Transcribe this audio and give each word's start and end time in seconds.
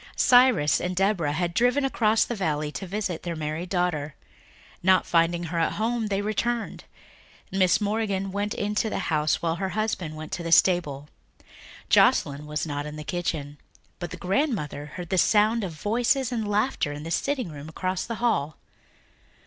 Cyrus 0.15 0.81
and 0.81 0.95
Deborah 0.95 1.33
had 1.33 1.53
driven 1.53 1.85
across 1.85 2.25
the 2.25 2.33
valley 2.33 2.71
to 2.71 2.87
visit 2.87 3.21
their 3.21 3.35
married 3.35 3.69
daughter. 3.69 4.15
Not 4.81 5.05
finding 5.05 5.43
her 5.43 5.59
at 5.59 5.73
home 5.73 6.07
they 6.07 6.23
returned. 6.23 6.85
Mrs. 7.53 7.81
Morgan 7.81 8.31
went 8.31 8.55
into 8.55 8.89
the 8.89 8.97
house 9.13 9.43
while 9.43 9.57
her 9.57 9.69
husband 9.77 10.15
went 10.15 10.31
to 10.31 10.41
the 10.41 10.51
stable. 10.51 11.07
Joscelyn 11.87 12.47
was 12.47 12.65
not 12.65 12.87
in 12.87 12.95
the 12.95 13.03
kitchen, 13.03 13.59
but 13.99 14.09
the 14.09 14.17
grandmother 14.17 14.87
heard 14.87 15.09
the 15.09 15.19
sound 15.19 15.63
of 15.63 15.73
voices 15.73 16.31
and 16.31 16.47
laughter 16.47 16.91
in 16.91 17.03
the 17.03 17.11
sitting 17.11 17.49
room 17.49 17.69
across 17.69 18.03
the 18.03 18.15
hall. 18.15 18.57